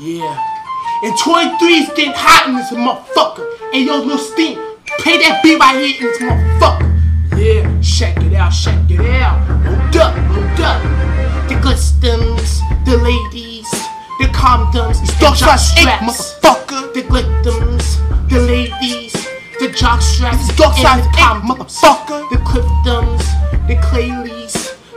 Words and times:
Yeah. 0.00 0.32
And 1.04 1.12
23 1.18 1.68
is 1.74 1.88
getting 1.90 2.12
hot 2.16 2.48
in 2.48 2.56
this 2.56 2.72
motherfucker. 2.72 3.44
And 3.74 3.84
yo, 3.84 3.98
little 4.00 4.16
steam, 4.16 4.56
play 4.96 5.18
that 5.20 5.42
beat 5.42 5.58
right 5.60 5.76
here 5.76 5.92
in 6.00 6.06
this 6.08 6.18
motherfucker. 6.24 6.88
Yeah, 7.36 7.68
check 7.84 8.16
it 8.24 8.32
out, 8.32 8.48
check 8.50 8.80
it 8.88 9.00
out. 9.20 9.36
Hold 9.60 9.96
up, 10.00 10.16
hold 10.32 10.60
up. 10.64 10.80
The 11.52 11.56
customs, 11.60 12.60
the 12.88 12.96
ladies, 12.96 13.68
the 14.24 14.32
condoms, 14.32 15.04
the 15.04 15.12
jock 15.20 15.36
straps, 15.36 15.76
motherfucker. 15.76 16.94
the 16.94 17.02
glittums, 17.02 18.00
the 18.30 18.40
ladies, 18.40 19.12
the 19.60 19.68
jock 19.68 20.00
straps, 20.00 20.48
Dog 20.56 20.72
and 20.72 20.80
size 20.80 21.04
the 21.04 21.10
eight, 21.12 21.20
condoms, 21.20 21.76
motherfucker. 21.76 22.24
the 22.30 22.36
cliftums, 22.48 23.24
the 23.68 23.76
clayleys, 23.84 24.39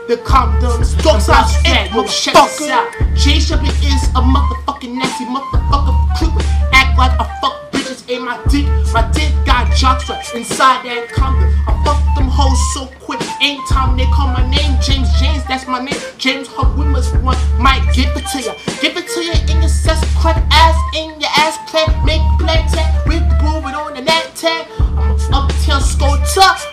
the 0.07 0.17
condoms, 0.17 1.01
Dog 1.01 1.15
and 1.15 1.23
size 1.23 1.54
block 1.54 1.65
eight, 1.65 1.88
strap. 1.88 1.95
Well, 1.95 2.07
check 2.07 2.35
motherfucker. 2.35 2.70
out. 2.70 3.15
J 3.15 3.39
Shuppy 3.39 3.70
is 3.83 4.03
a 4.15 4.21
motherfucking 4.21 4.93
nasty 4.95 5.25
motherfucker 5.25 5.94
creeper. 6.17 6.44
Act 6.73 6.98
like 6.98 7.11
I 7.20 7.25
fuck 7.41 7.71
bitches 7.71 8.09
in 8.09 8.23
my 8.25 8.38
dick. 8.49 8.66
My 8.94 9.09
dick 9.11 9.31
got 9.45 9.73
jock 9.75 10.02
straps 10.02 10.34
inside 10.34 10.84
that 10.85 11.09
condom. 11.09 11.49
I 11.67 11.73
fuck 11.85 11.99
them 12.16 12.27
hoes 12.27 12.59
so 12.73 12.88
quick. 12.99 13.21
Anytime 13.41 13.97
they 13.97 14.05
call 14.08 14.27
my 14.27 14.47
name, 14.49 14.77
James 14.81 15.09
James, 15.20 15.44
that's 15.45 15.67
my 15.67 15.80
name. 15.84 15.99
James 16.17 16.47
Hub 16.47 16.75
Wimmers 16.77 17.08
one 17.23 17.38
might 17.61 17.83
give 17.94 18.09
it 18.16 18.25
to 18.33 18.41
ya. 18.41 18.53
Give 18.53 18.59
it 18.59 18.66
to 18.66 18.72
ya 18.72 18.73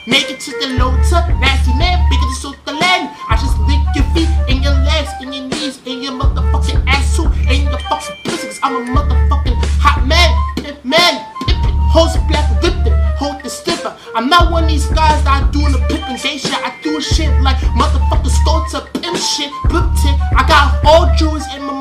make 0.06 0.30
it 0.30 0.40
to 0.40 0.50
the 0.60 0.78
loader. 0.78 1.00
Nasty 1.40 1.72
man, 1.74 1.98
bigger 2.10 2.26
than 2.26 2.34
so 2.34 2.54
the 2.64 2.72
land. 2.72 3.10
I 3.28 3.36
just 3.36 3.56
lick 3.66 3.80
your 3.94 4.06
feet 4.14 4.30
and 4.48 4.62
your 4.62 4.74
legs 4.86 5.10
and 5.20 5.34
your 5.34 5.46
knees 5.48 5.80
and 5.86 6.02
your 6.02 6.12
motherfucking 6.12 6.84
ass 6.86 7.16
too. 7.16 7.26
And 7.48 7.64
your 7.64 7.78
fucking 7.88 8.16
pussy, 8.24 8.48
cause 8.48 8.60
I'm 8.62 8.76
a 8.76 8.82
motherfucking 8.90 9.56
hot 9.80 10.06
man. 10.06 10.30
Pimp 10.56 10.84
man, 10.84 11.14
pimpin', 11.46 11.74
hoes 11.90 12.16
black 12.28 12.46
whipped 12.62 12.86
it, 12.86 12.94
hold 13.16 13.42
the 13.42 13.50
slipper. 13.50 13.96
I'm 14.14 14.28
not 14.28 14.50
one 14.50 14.64
of 14.64 14.70
these 14.70 14.86
guys 14.86 15.22
that 15.24 15.42
I 15.42 15.50
doing 15.50 15.72
the 15.72 15.78
pimpin' 15.88 16.22
gay 16.22 16.38
shit. 16.38 16.54
I 16.54 16.74
do 16.82 17.00
shit 17.00 17.30
like 17.42 17.56
motherfucking 17.78 18.34
sculptor, 18.42 18.82
pimp 19.00 19.16
shit, 19.16 19.50
blipped 19.70 20.04
it. 20.04 20.16
I 20.36 20.44
got 20.46 20.84
all 20.84 21.10
jewels 21.16 21.44
in 21.54 21.62
my 21.62 21.79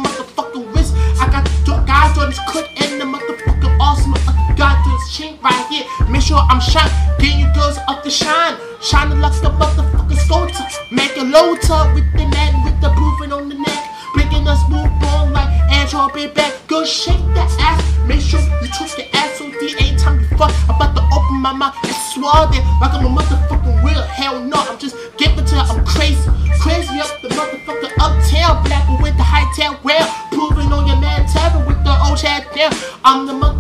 chain 5.10 5.40
right 5.42 5.66
here. 5.70 5.86
Make 6.08 6.22
sure 6.22 6.38
I'm 6.38 6.62
shine, 6.62 6.90
getting 7.18 7.40
you 7.40 7.50
girls 7.54 7.78
up 7.88 8.04
to 8.04 8.10
shine. 8.10 8.56
Shine 8.82 9.10
Shining 9.10 9.22
like 9.22 9.34
a 9.44 9.50
motherfucking 9.50 10.18
sculptor. 10.18 10.66
Make 10.92 11.18
a 11.18 11.24
low 11.24 11.56
tub 11.58 11.96
with 11.96 12.06
the 12.14 12.26
net, 12.26 12.54
with 12.64 12.80
the 12.82 12.90
proving 12.94 13.34
on 13.34 13.50
the 13.50 13.56
neck. 13.56 13.84
Breaking 14.14 14.48
us 14.48 14.62
move 14.70 14.92
on 15.14 15.34
like 15.34 15.50
Andrew 15.72 16.08
be 16.14 16.28
back. 16.28 16.54
Girl, 16.68 16.86
shake 16.86 17.20
that 17.34 17.50
ass. 17.60 17.82
Make 18.06 18.22
sure 18.22 18.40
you 18.40 18.68
twist 18.78 18.98
your 18.98 19.08
ass 19.14 19.38
so 19.38 19.50
deep 19.60 19.82
anytime 19.82 20.20
you 20.20 20.28
fuck. 20.38 20.54
I'm 20.70 20.76
about 20.76 20.96
to 20.96 21.04
open 21.14 21.38
my 21.42 21.54
mouth 21.54 21.76
and 21.84 21.96
swallow 22.14 22.50
it 22.54 22.64
like 22.82 22.94
I'm 22.94 23.06
a 23.06 23.10
motherfucking 23.10 23.84
real. 23.84 24.04
Hell 24.04 24.40
no, 24.44 24.58
I'm 24.58 24.78
just 24.78 24.96
giving 25.18 25.46
to 25.46 25.56
I'm 25.58 25.86
crazy. 25.86 26.30
Crazy 26.62 27.00
up 27.00 27.10
the 27.22 27.30
motherfucking 27.30 27.94
uptown. 28.00 28.64
Black 28.64 28.86
with 29.02 29.18
the 29.18 29.24
high 29.24 29.50
tail 29.56 29.80
well. 29.84 30.08
Proving 30.32 30.72
on 30.72 30.88
your 30.88 30.98
man 30.98 31.28
Tavern 31.28 31.66
with 31.66 31.84
the 31.84 31.94
old 32.06 32.18
chat 32.18 32.54
down. 32.56 32.74
I'm 33.04 33.26
the 33.26 33.34
motherfucking 33.34 33.59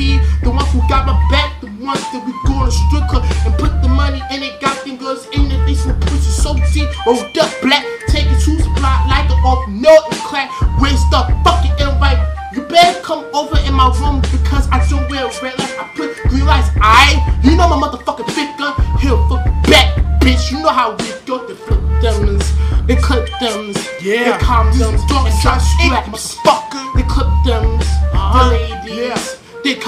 The 0.00 0.48
ones 0.48 0.72
who 0.72 0.80
got 0.88 1.04
my 1.04 1.12
back, 1.28 1.60
the 1.60 1.66
ones 1.76 2.00
that 2.16 2.24
we 2.24 2.32
go 2.48 2.64
to 2.64 2.72
strip 2.72 3.04
club 3.12 3.20
and 3.44 3.52
put 3.60 3.68
the 3.84 3.88
money 3.88 4.22
in 4.32 4.42
it. 4.42 4.58
Got 4.58 4.80
them 4.84 4.96
girls 4.96 5.28
in 5.36 5.44
it, 5.52 5.60
they 5.66 5.74
some 5.74 5.98
pussy 6.00 6.32
so 6.32 6.56
deep. 6.72 6.88
Rolled 7.04 7.36
up 7.36 7.52
black, 7.60 7.84
take 8.08 8.24
it 8.24 8.40
to 8.48 8.56
supply 8.64 8.96
like 9.12 9.28
an 9.28 9.36
off 9.44 9.68
note 9.68 10.08
and 10.08 10.20
clap. 10.24 10.48
Waste 10.80 11.04
up, 11.12 11.28
fucking 11.44 11.76
invite. 11.76 12.16
You 12.56 12.62
better 12.62 12.98
come 13.04 13.28
over 13.36 13.60
in 13.68 13.74
my 13.74 13.92
room 14.00 14.24
because 14.32 14.64
I 14.72 14.80
don't 14.88 15.04
wear 15.12 15.28
red 15.44 15.58
lights. 15.60 15.76
I 15.76 15.84
put 15.94 16.16
green 16.32 16.46
lights. 16.48 16.72
I, 16.80 17.20
you 17.44 17.52
know 17.52 17.68
my 17.68 17.76
motherfucking 17.76 18.32
figure. 18.32 18.72
Here 19.04 19.20
for 19.28 19.36
back, 19.68 20.00
bitch. 20.24 20.50
You 20.50 20.64
know 20.64 20.72
how 20.72 20.96
we 20.96 21.12
go. 21.28 21.44
The 21.44 21.54
flip 21.54 21.80
thems, 22.00 22.48
the 22.88 22.96
clip 22.96 23.28
thems, 23.38 23.76
Yeah. 24.00 24.32
the 24.32 24.44
calm 24.44 24.72
This 24.72 24.80
thems, 24.80 24.96
is 24.96 25.08
dog 25.12 25.28
and 25.28 25.36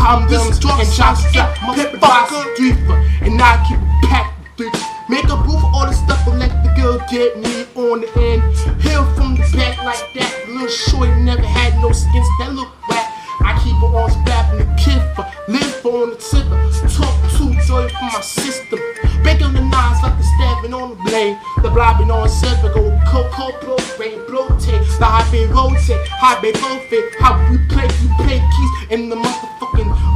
they 0.03 0.09
calm 0.09 0.29
This 0.29 0.43
them 0.43 0.53
is 0.53 0.59
drug 0.59 0.81
and 0.81 0.93
drop 0.95 1.17
size 1.17 1.33
Pepper 1.33 1.97
motherfucker. 1.97 2.01
box 2.01 2.33
reefer, 2.59 2.99
and 3.23 3.41
I 3.41 3.65
keep 3.69 3.79
it 3.79 4.11
packed. 4.11 4.59
with 4.59 4.73
three. 4.73 4.83
Make 5.09 5.25
a 5.25 5.37
booth 5.37 5.63
all 5.75 5.87
the 5.87 5.93
stuff 5.93 6.27
and 6.27 6.39
let 6.39 6.51
the 6.65 6.71
girl 6.81 6.99
get 7.11 7.39
me 7.39 7.67
on 7.77 8.01
the 8.03 8.11
end. 8.19 8.43
Hill 8.83 9.05
from 9.15 9.35
the 9.37 9.45
back 9.57 9.79
like 9.85 10.03
that. 10.15 10.49
Little 10.49 10.69
shorty 10.69 11.13
never 11.23 11.43
had 11.43 11.75
no 11.83 11.93
skins 11.93 12.29
that 12.41 12.53
look 12.55 12.71
whack. 12.89 13.07
I 13.45 13.59
keep 13.63 13.77
it 13.77 13.93
on 13.95 14.11
strap 14.11 14.53
in 14.53 14.59
the 14.59 14.69
kiffer, 14.81 15.25
live 15.49 15.87
on 15.87 16.11
the 16.11 16.17
tipper. 16.17 16.59
Talk 16.89 17.15
to 17.39 17.45
joy 17.67 17.89
from 17.89 18.07
my 18.15 18.21
system. 18.21 18.79
Breaking 19.23 19.53
the 19.53 19.61
knives 19.63 20.03
like 20.03 20.17
the 20.19 20.25
stabbing 20.25 20.75
on 20.75 20.91
the 20.91 20.97
blade. 21.05 21.37
The 21.63 21.71
blobbing 21.71 22.11
on 22.11 22.29
silver, 22.29 22.73
go 22.73 22.83
cocoa 23.07 23.53
blow, 23.61 23.79
rain 23.99 24.25
blow 24.27 24.49
tape. 24.59 24.83
The 24.99 25.07
high 25.07 25.31
bay 25.31 25.47
rotate, 25.47 26.07
high 26.23 26.41
bay 26.41 26.53
rotate. 26.59 27.15
How 27.19 27.39
we 27.51 27.59
play, 27.69 27.87
we 28.03 28.09
play 28.25 28.39
keys 28.41 28.73
in 28.91 29.09
the 29.09 29.17
motherfucking 29.17 29.62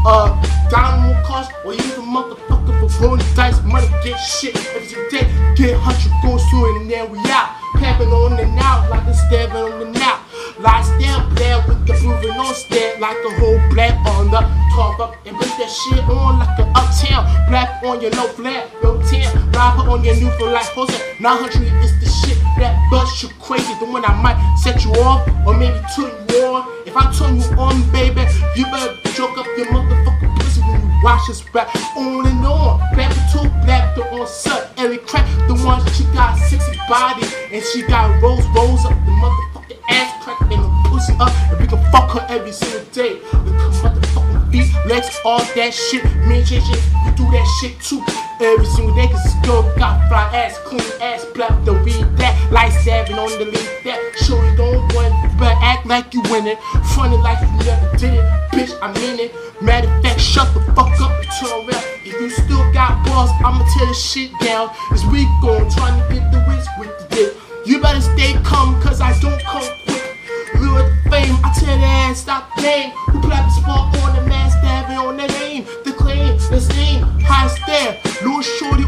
uh 0.07 0.31
diamond 0.71 1.19
cars 1.27 1.49
or 1.65 1.75
even 1.75 2.07
motherfucker 2.07 2.75
for 2.79 3.03
rolling 3.03 3.27
dice. 3.35 3.61
Money 3.65 3.89
get 4.05 4.17
shit 4.17 4.55
if 4.55 4.93
you 4.93 5.03
day. 5.11 5.27
Get 5.57 5.75
hundred 5.83 6.15
goes 6.23 6.43
through 6.49 6.81
and 6.81 6.91
then 6.91 7.11
we 7.11 7.19
out. 7.27 7.59
Clapping 7.75 8.09
on 8.09 8.39
and 8.39 8.59
out 8.59 8.89
like 8.89 9.07
a 9.07 9.15
stabbing 9.15 9.57
on 9.57 9.81
the 9.81 9.99
now. 9.99 10.23
Lies 10.59 10.89
down, 11.03 11.35
player 11.35 11.63
with 11.67 11.87
the 11.87 11.93
moving 12.07 12.39
on 12.39 12.55
stare 12.55 12.99
like 13.01 13.19
a 13.19 13.31
whole 13.39 13.61
black 13.75 13.95
on 14.07 14.31
the 14.31 14.41
top 14.73 15.01
up 15.01 15.15
and 15.27 15.37
put 15.37 15.51
that 15.59 15.69
shit 15.69 16.05
on 16.09 16.39
like 16.39 16.59
an 16.59 16.71
uptown. 16.79 17.27
Black 17.51 17.83
on 17.83 18.01
your 18.01 18.13
low 18.13 18.29
flat, 18.29 18.71
low 18.83 19.03
10. 19.03 19.51
Robber 19.53 19.91
on 19.91 20.05
your 20.05 20.15
new 20.17 20.31
for 20.39 20.49
like 20.49 20.71
Jose. 20.73 20.95
900 21.21 21.51
is 21.83 21.93
the 22.01 22.09
shit 22.09 22.39
that 22.59 22.79
bust 22.91 23.23
you 23.23 23.29
crazy. 23.41 23.75
The 23.81 23.87
one 23.87 24.05
I 24.05 24.15
might 24.23 24.39
set 24.63 24.85
you 24.85 24.93
off 25.03 25.27
or 25.47 25.55
maybe 25.55 25.79
you 25.99 26.26
on. 26.57 26.87
If 26.87 26.97
I 26.97 27.13
turn 27.13 27.37
you 27.37 27.49
on, 27.59 27.77
baby, 27.93 28.25
you 28.57 28.65
better 28.67 28.97
choke 29.13 29.37
up 29.39 29.47
your 29.57 29.67
motherfucking 29.67 30.37
pussy 30.39 30.61
when 30.63 30.81
you 30.81 31.01
watch 31.03 31.27
this 31.29 31.43
rap 31.55 31.69
on 31.97 32.27
and 32.27 32.45
on. 32.47 32.81
Black 32.95 33.13
to 33.33 33.49
black 33.65 33.95
the 33.95 34.03
on 34.13 34.27
set. 34.27 34.73
Every 34.77 34.99
crack, 34.99 35.27
the 35.49 35.55
one 35.65 35.81
she 35.93 36.05
got 36.15 36.37
sexy 36.37 36.79
body 36.89 37.27
and 37.53 37.63
she 37.65 37.83
got 37.83 38.23
rose 38.23 38.47
rolls 38.55 38.85
up 38.85 38.97
the 39.05 39.13
motherfucking 39.13 39.81
ass 39.89 40.25
crack 40.25 40.41
and 40.41 40.51
the 40.51 40.89
pussy 40.89 41.13
up 41.21 41.33
and 41.51 41.61
we 41.61 41.67
can 41.67 41.83
fuck 41.93 42.11
her 42.13 42.27
every 42.29 42.53
single 42.53 42.85
day. 42.93 43.15
Look 43.45 43.61
her 43.61 43.91
motherfucking 43.91 44.51
feet, 44.51 44.73
legs, 44.87 45.21
all 45.25 45.45
that 45.55 45.73
shit. 45.75 46.05
Me 46.27 46.39
and 46.39 46.47
JJ, 46.47 46.71
we 47.05 47.11
do 47.17 47.25
that 47.33 47.47
shit 47.61 47.79
too. 47.81 48.03
Every 48.41 48.67
single 48.67 48.95
day, 48.95 49.09
cause 49.09 49.25
this 49.25 49.35
girl 49.47 49.63
got 49.77 50.09
fly 50.09 50.25
ass, 50.35 50.59
clean 50.65 50.85
ass, 51.01 51.25
black, 51.35 51.53
don't 51.65 51.83
read 51.85 52.05
that. 52.19 52.35
Light 52.53 52.73
stabbing 52.83 53.19
on 53.19 53.31
the 53.39 53.47
lead 53.47 53.71
that. 53.85 54.01
Sure 54.25 54.57
don't 54.57 54.76
but 55.39 55.55
act 55.61 55.87
like 55.87 56.15
you 56.15 56.23
win 56.31 56.47
it. 56.47 56.59
Funny 56.95 57.17
like 57.19 57.41
you 57.41 57.53
never 57.65 57.97
did 57.97 58.15
it. 58.15 58.25
Bitch, 58.53 58.77
I 58.83 58.93
mean 59.01 59.21
it. 59.21 59.35
Matter 59.63 59.89
of 59.89 60.03
fact, 60.03 60.21
shut 60.21 60.53
the 60.55 60.61
fuck 60.73 60.93
up 61.01 61.13
and 61.13 61.29
turn 61.39 61.53
around. 61.53 61.85
If 62.05 62.21
you 62.21 62.31
still 62.31 62.73
got 62.73 63.05
balls, 63.07 63.31
I'ma 63.45 63.65
tear 63.75 63.87
this 63.87 64.03
shit 64.03 64.31
down. 64.41 64.71
This 64.91 65.05
week 65.07 65.29
on 65.45 65.71
trying 65.71 65.97
to 66.01 66.15
get 66.15 66.31
the 66.33 66.45
wits 66.49 66.69
with 66.79 66.93
the 66.99 67.07
dick. 67.15 67.37
You 67.67 67.81
better 67.81 68.01
stay 68.01 68.35
calm, 68.45 68.81
cause 68.81 69.01
I 69.01 69.19
don't 69.21 69.41
come 69.43 69.65
quick. 69.85 70.05
Lure 70.61 70.83
the 70.83 71.11
fame, 71.11 71.37
I 71.45 71.53
tell 71.59 71.67
that 71.67 72.11
ass 72.11 72.21
stop 72.21 72.51
playing. 72.57 72.91
Who 73.11 73.21
play 73.21 73.37
the 73.37 73.51
spot 73.51 73.97
on 73.99 74.17
the 74.17 74.23
man 74.29 74.51
stabbing 74.51 74.97
on 74.97 75.17
the 75.17 75.27
name? 75.27 75.65
The 75.85 75.93
claim, 75.93 76.39
the 76.51 76.61
same, 76.61 77.03
high 77.21 77.49
stare. 77.49 78.01
Little 78.23 78.43
shorty 78.43 78.85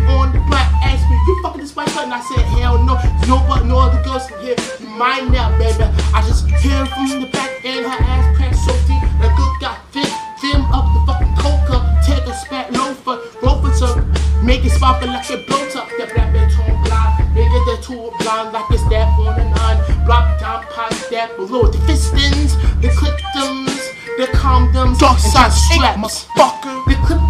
You 1.78 1.84
fucking 1.84 1.94
this 1.94 1.94
white 1.94 1.94
button? 1.94 2.12
I 2.12 2.20
said, 2.20 2.44
Hell 2.58 2.78
no, 2.82 2.94
no 3.28 3.46
but 3.46 3.64
no 3.64 3.78
other 3.78 4.02
girls 4.02 4.26
here. 4.42 4.56
You 4.80 4.88
mine 4.88 5.30
now, 5.30 5.56
baby. 5.58 5.84
I 6.12 6.22
just 6.26 6.46
hear 6.46 6.86
from 6.86 7.20
the 7.20 7.28
back 7.30 7.64
and 7.64 7.86
her 7.86 7.98
ass 8.02 8.36
cracked 8.36 8.56
so 8.56 8.72
deep. 8.86 9.02
That 9.22 9.34
girl 9.36 9.56
got 9.60 9.78
fit, 9.92 10.10
film 10.40 10.64
up 10.74 10.90
the 10.94 11.00
fucking 11.06 11.34
coca. 11.38 11.78
Take 12.04 12.26
a 12.26 12.34
spat 12.34 12.72
loafer, 12.72 13.20
loafer 13.42 13.70
to 13.78 14.02
make 14.42 14.64
it 14.64 14.70
sparkle 14.70 15.08
like 15.08 15.30
a 15.30 15.36
blow 15.46 15.68
top. 15.70 15.88
That 15.98 16.12
black 16.14 16.34
bitch 16.34 16.58
on 16.58 16.82
blind, 16.82 17.36
nigga 17.36 17.58
that 17.70 17.82
tool 17.82 18.14
blind 18.18 18.52
like 18.52 18.70
a 18.70 18.78
step 18.78 19.08
on 19.18 19.38
a 19.38 19.44
nine. 19.44 20.04
Block 20.04 20.40
down, 20.40 20.64
pot 20.74 20.92
step 20.94 21.36
below 21.36 21.66
the 21.68 21.78
fistins, 21.86 22.56
the 22.82 22.90
cliptums, 22.90 23.78
the 24.18 24.26
condoms, 24.34 24.98
and 24.98 24.98
just 24.98 25.36
eight, 25.36 25.78
straps. 25.78 26.26
motherfucker. 26.34 26.84
The 26.86 26.94
the 26.98 27.14
ladies, 27.14 27.27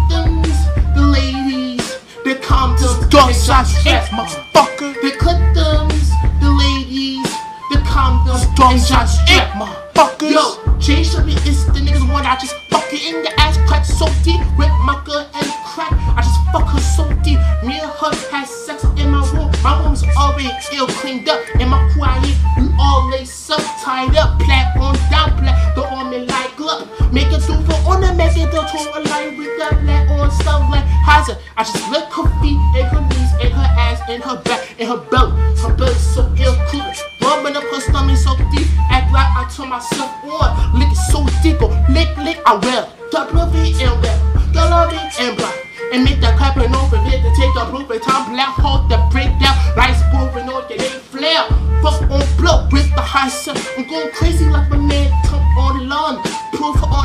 Compton's, 2.49 3.05
guns 3.13 3.47
I 3.47 3.63
shit, 3.63 4.09
motherfucker. 4.09 4.97
The 5.05 5.11
Clintons, 5.21 6.09
the 6.41 6.49
ladies, 6.49 7.29
the 7.69 7.77
Compton's, 7.85 8.43
guns 8.57 8.89
I 8.89 9.05
shit, 9.05 9.45
motherfuckers. 9.53 10.33
Yo, 10.33 10.77
Jay 10.79 11.03
Shelby 11.03 11.33
is 11.45 11.67
the 11.67 11.79
niggas 11.79 12.11
one 12.11 12.25
I 12.25 12.35
just 12.41 12.55
fuck 12.71 12.91
it 12.91 13.05
in 13.05 13.21
the 13.21 13.31
ass, 13.39 13.55
crack 13.67 13.85
so 13.85 14.07
deep 14.23 14.41
rip 14.57 14.73
my 14.81 14.97
girl 15.05 15.29
and 15.33 15.47
crack. 15.63 15.93
I 16.17 16.21
just 16.25 16.41
fuck 16.51 16.67
her 16.73 16.81
so 16.81 17.05
deep. 17.21 17.37
Me 17.61 17.77
and 17.77 17.91
her 18.01 18.13
had 18.33 18.47
sex 18.47 18.83
in 18.97 19.11
my 19.11 19.21
room. 19.29 19.53
My 19.61 19.77
room's 19.83 20.03
already 20.17 20.49
ill 20.73 20.87
cleaned 20.87 21.29
up, 21.29 21.39
and 21.61 21.69
my 21.69 21.79
quiet, 21.93 22.33
we 22.57 22.65
all 22.81 23.09
lay 23.09 23.29
up, 23.53 23.61
tied 23.85 24.15
up, 24.17 24.39
plat 24.41 24.75
on 24.77 24.95
down, 25.13 25.37
plat. 25.37 25.75
The 25.75 25.85
army 25.85 26.25
like 26.25 26.55
glove, 26.57 26.89
make 27.13 27.31
it 27.31 27.45
do 27.45 27.55
for 27.69 27.77
on 27.85 28.01
the 28.01 28.13
message, 28.13 28.49
the 28.51 28.61
tour 28.73 29.03
line 29.05 29.37
with 29.37 29.53
the 29.59 29.69
lat 29.85 30.09
on 30.09 30.31
stuff 30.31 30.65
like 30.69 30.85
hazard. 31.05 31.37
I 31.55 31.63
just 31.63 31.89
look 31.91 32.08
feet 32.41 32.59
and 32.75 32.87
her 32.87 33.01
knees 33.01 33.31
and 33.41 33.53
her 33.53 33.69
ass 33.77 34.01
and 34.09 34.23
her 34.23 34.37
back 34.43 34.75
and 34.79 34.89
her 34.89 34.97
belly. 35.11 35.31
Her 35.61 35.73
belly 35.75 35.93
so 35.95 36.21
ill 36.37 36.55
cool. 36.69 36.85
Rubbing 37.21 37.55
up 37.55 37.63
her 37.63 37.81
stomach 37.81 38.17
so 38.17 38.35
deep, 38.51 38.67
act 38.89 39.13
like 39.13 39.29
I 39.37 39.47
turn 39.55 39.69
myself 39.69 40.11
on. 40.23 40.79
Lick 40.79 40.89
it 40.89 41.01
so 41.11 41.25
deep, 41.43 41.59
go 41.59 41.67
lick, 41.89 42.09
lick, 42.17 42.39
I 42.45 42.55
will. 42.55 42.89
Double 43.11 43.45
V 43.51 43.73
and 43.83 44.01
well, 44.01 44.19
double 44.53 44.91
V 44.91 44.97
and 45.19 45.37
black. 45.37 45.55
And 45.91 46.03
make 46.03 46.21
the 46.21 46.33
clapping 46.37 46.73
over 46.75 47.01
it 47.09 47.21
to 47.21 47.31
take 47.33 47.55
a 47.57 47.65
proof 47.69 47.89
and 47.89 48.01
time 48.01 48.33
black 48.33 48.53
hold 48.61 48.89
the 48.89 48.97
breakdown. 49.09 49.57
Lights 49.75 50.03
moving 50.13 50.49
on 50.49 50.67
the 50.69 50.77
they 50.77 50.89
flare. 51.09 51.47
Fuck 51.81 52.01
on 52.11 52.21
blow 52.37 52.67
with 52.71 52.89
the 52.93 53.01
high 53.01 53.29
sun. 53.29 53.57
I'm 53.77 53.87
going 53.87 54.11
crazy 54.11 54.45
like 54.45 54.69
my 54.69 54.77
man 54.77 55.09
Tom 55.25 55.41
on 55.57 55.79
the 55.79 55.83
lawn. 55.85 56.21
Proof 56.53 56.77
on 56.83 56.98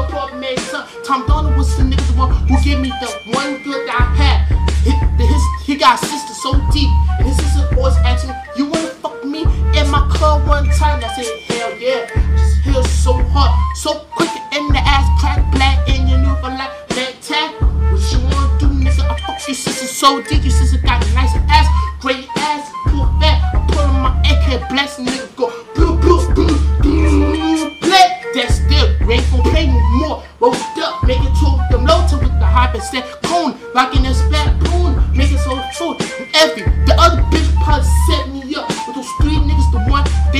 your 0.00 0.08
poor 0.10 0.34
man 0.38 0.56
son. 0.56 0.86
Tom 1.04 1.26
Donald 1.26 1.56
was 1.56 1.76
the 1.76 1.84
nigga 1.84 2.16
one 2.16 2.30
who 2.46 2.56
gave 2.62 2.80
me 2.80 2.88
the 3.00 3.08
one 3.36 3.62
good 3.62 3.88
I 3.88 4.02
had. 4.16 4.38
He, 4.84 4.90
his, 5.24 5.42
he 5.64 5.76
got 5.76 5.98
sister 5.98 6.34
so 6.34 6.52
deep, 6.72 6.88
and 7.18 7.28
his 7.28 7.36
sister 7.36 7.68
always 7.76 7.96
asking 7.98 8.30
me, 8.30 8.36
"You 8.56 8.66
wanna 8.66 8.88
fuck 9.02 9.24
me?" 9.24 9.42
In 9.78 9.90
my 9.90 10.06
car 10.12 10.40
one 10.46 10.68
time, 10.70 11.04
I 11.04 11.08
said, 11.14 11.28
"Hell 11.48 11.76
yeah!" 11.78 12.06
Just 12.36 12.60
hell 12.64 12.84
so 12.84 13.12
hard, 13.32 13.52
so 13.76 14.06
quick 14.16 14.30
in 14.52 14.68
the 14.68 14.80
ass 14.80 15.06
crack 15.20 15.40
black, 15.52 15.88
and 15.88 16.08
you 16.08 16.16
knew 16.16 16.34
for 16.36 16.48
like 16.48 16.72
that 16.96 17.20
tag. 17.20 17.50
What 17.92 18.00
you 18.12 18.18
wanna 18.24 18.58
do, 18.58 18.66
nigga? 18.68 19.04
I 19.04 19.18
fuck 19.26 19.46
your 19.46 19.54
sister 19.54 19.86
so 19.86 20.22
deep, 20.22 20.39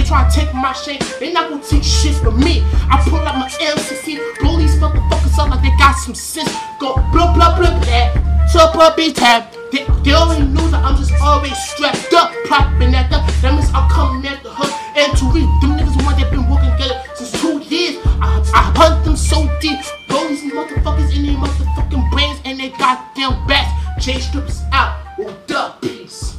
they 0.00 0.06
try 0.06 0.29
to 0.29 0.35
take 0.35 0.52
my 0.55 0.73
shit, 0.73 1.00
they 1.20 1.32
not 1.32 1.50
gonna 1.50 1.62
take 1.62 1.82
shit 1.82 2.14
from 2.17 2.41
me. 2.41 2.62
I 2.88 3.02
pull 3.05 3.20
out 3.20 3.37
my 3.37 3.49
M16, 3.49 4.41
blow 4.41 4.56
these 4.56 4.76
motherfuckers 4.76 5.38
up 5.38 5.50
like 5.50 5.62
they 5.62 5.76
got 5.76 5.93
some 5.93 6.14
sense. 6.14 6.50
Go 6.79 6.94
blah 7.12 7.35
blah 7.35 7.58
blah 7.58 7.79
blah. 7.79 8.47
Super 8.49 8.94
B 8.97 9.12
tab. 9.12 9.52
They, 9.70 9.85
they 10.02 10.12
already 10.12 10.47
knew 10.47 10.69
that 10.70 10.82
I'm 10.82 10.97
just 10.97 11.12
always 11.20 11.56
strapped 11.56 12.12
up, 12.14 12.32
propping 12.47 12.94
at 12.94 13.11
them. 13.11 13.20
That 13.43 13.52
means 13.55 13.70
I'm 13.75 13.88
coming 13.91 14.26
at 14.26 14.43
the 14.43 14.50
hood 14.50 14.73
and 14.97 15.17
to 15.19 15.25
read. 15.31 15.49
Them 15.61 15.76
niggas 15.76 15.97
the 15.97 16.05
one 16.05 16.17
that 16.19 16.31
been 16.31 16.49
working 16.49 16.73
together 16.73 17.03
since 17.14 17.32
two 17.41 17.61
years. 17.69 18.00
I, 18.25 18.41
I 18.55 18.73
hunt 18.75 19.05
them 19.05 19.17
so 19.17 19.44
deep, 19.61 19.79
blow 20.08 20.26
these 20.29 20.43
motherfuckers 20.50 21.14
in 21.14 21.26
their 21.26 21.37
motherfucking 21.37 22.11
brains 22.11 22.41
and 22.46 22.58
they 22.58 22.70
goddamn 22.70 23.46
bats. 23.46 23.70
J 24.05 24.19
strips 24.19 24.62
out, 24.73 24.96
rolled 25.19 25.53
up, 25.53 25.82
peace. 25.82 26.38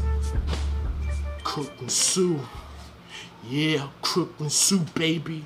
Crook 1.44 1.72
and 1.80 1.92
Sue. 1.92 2.40
Yeah, 3.48 3.88
Crook 4.02 4.34
and 4.40 4.52
Sue, 4.52 4.80
baby. 4.94 5.46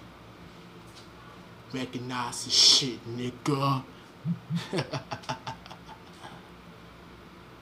Recognize 1.74 2.46
the 2.46 2.52
shit, 2.52 3.00
nigga. 3.18 3.84